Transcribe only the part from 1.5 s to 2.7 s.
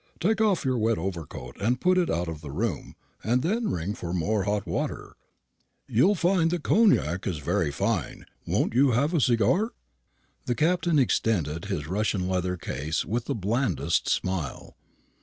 and put it out of the